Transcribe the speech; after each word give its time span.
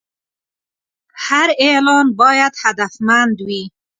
هر 1.25 1.49
اعلان 1.67 2.07
باید 2.21 2.53
هدفمند 2.63 3.37
وي. 3.47 3.63